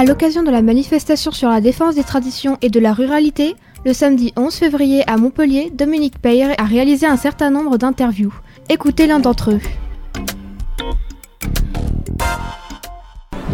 [0.00, 3.54] À l'occasion de la manifestation sur la défense des traditions et de la ruralité,
[3.84, 8.32] le samedi 11 février à Montpellier, Dominique Peyre a réalisé un certain nombre d'interviews.
[8.70, 9.60] Écoutez l'un d'entre eux.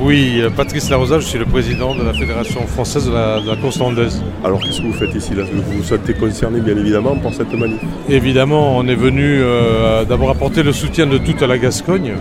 [0.06, 3.48] Oui, euh, Patrice Larosa, je suis le président de la Fédération française de la, de
[3.48, 4.22] la course landaise.
[4.44, 5.42] Alors qu'est-ce que vous faites ici là?
[5.52, 7.80] Vous vous êtes concerné bien évidemment par cette manif.
[8.08, 12.12] Évidemment, on est venu euh, d'abord apporter le soutien de toute la Gascogne.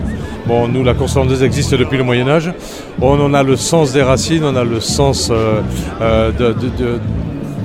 [0.47, 2.51] Bon, nous, la course landaise existe depuis le Moyen Âge.
[2.99, 5.61] On en a le sens des racines, on a le sens euh,
[6.01, 6.99] euh, de, de- de-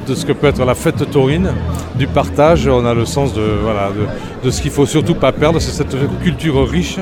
[0.07, 1.53] de ce que peut être la fête taurine,
[1.97, 5.31] du partage, on a le sens de, voilà, de, de ce qu'il faut surtout pas
[5.31, 5.95] perdre, c'est cette
[6.25, 6.97] culture riche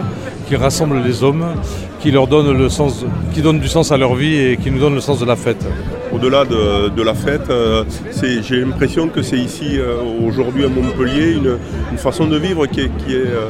[0.48, 1.45] qui rassemble les hommes,
[2.01, 4.79] qui leur donne le sens, qui donne du sens à leur vie et qui nous
[4.79, 5.65] donne le sens de la fête.
[6.11, 7.84] Au-delà de, la fête, euh,
[8.43, 11.34] j'ai l'impression que c'est ici euh, aujourd'hui à Montpellier
[11.93, 13.48] une, façon de vivre qui, est- qui, est, euh,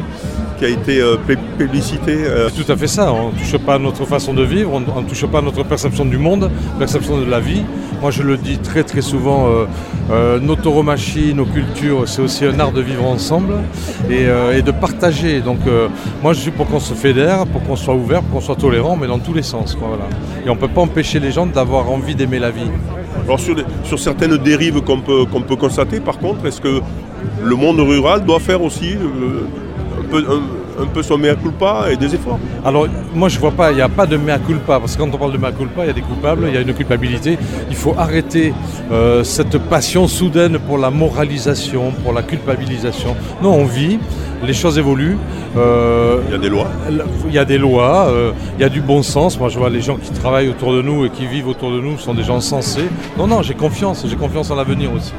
[0.59, 1.17] qui a été euh,
[1.57, 2.25] plébiscitée.
[2.27, 2.49] euh.
[2.49, 3.13] C'est tout à fait ça.
[3.13, 5.63] On ne touche pas à notre façon de vivre, on ne touche pas à notre
[5.63, 7.63] perception du monde, perception de la vie.
[8.01, 9.67] Moi, je le dis très très souvent, euh,
[10.11, 13.55] euh, nos tauromachie, nos cultures, c'est aussi un art de vivre ensemble
[14.09, 15.41] et, euh, et de partager.
[15.41, 15.59] Donc,
[16.23, 18.97] moi, je suis pour qu'on se fédère, pour qu'on soit ouvert, pour qu'on soit tolérant,
[18.97, 19.75] mais dans tous les sens.
[19.75, 20.05] quoi, voilà.
[20.45, 22.71] Et on ne peut pas empêcher les gens d'avoir envie d'aimer la vie.
[23.25, 26.81] Alors sur, certaines dérives qu'on peut, qu'on peut constater, par contre, est-ce que
[27.43, 28.97] le monde rural doit faire aussi
[30.11, 33.73] peu, un- un peu son mea culpa et des efforts Alors, moi, je vois pas,
[33.73, 35.83] il n'y a pas de mea culpa, parce que quand on parle de mea culpa,
[35.85, 37.37] il y a des coupables, il y a une culpabilité.
[37.69, 38.53] Il faut arrêter
[38.93, 43.17] euh, cette passion soudaine pour la moralisation, pour la culpabilisation.
[43.43, 43.99] Non, on vit,
[44.45, 45.19] les choses évoluent.
[45.57, 46.69] euh, Il y a des lois.
[47.27, 49.39] il y a des lois, euh, il y a du bon sens.
[49.39, 51.81] Moi, je vois les gens qui travaillent autour de nous et qui vivent autour de
[51.81, 52.89] nous sont des gens sensés.
[53.19, 55.13] Non, non, j'ai confiance, j'ai confiance en l'avenir aussi.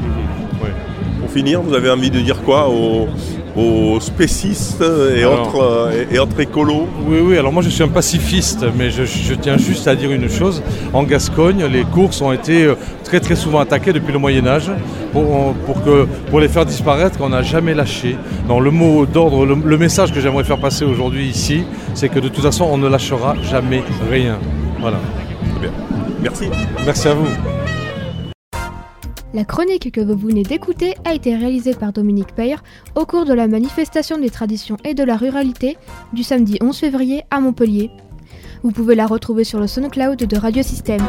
[1.21, 3.07] Pour finir, vous avez envie de dire quoi aux,
[3.55, 4.81] aux spécistes
[5.15, 5.47] et, Alors.
[5.47, 8.89] autres, euh, et, et autres écolos Oui, oui, alors moi je suis un pacifiste, mais
[8.91, 10.61] je, je tiens juste à dire une chose.
[10.93, 14.71] En Gascogne, les courses ont été euh, très très souvent attaquées depuis le Moyen Âge
[15.11, 18.15] pour, pour, que, pour les faire disparaître qu'on n'a jamais lâché.
[18.47, 21.63] Donc le mot d'ordre, le, le message que j'aimerais faire passer aujourd'hui ici,
[21.95, 24.37] c'est que de toute façon on ne lâchera jamais rien.
[24.79, 24.97] Voilà.
[25.51, 25.71] Très bien.
[26.21, 26.45] Merci.
[26.85, 27.58] Merci à vous.
[29.31, 32.63] La chronique que vous venez d'écouter a été réalisée par Dominique Peyre
[32.95, 35.77] au cours de la manifestation des traditions et de la ruralité
[36.13, 37.91] du samedi 11 février à Montpellier.
[38.63, 41.03] Vous pouvez la retrouver sur le SoundCloud de Radio Système.